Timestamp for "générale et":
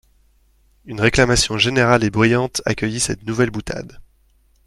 1.59-2.09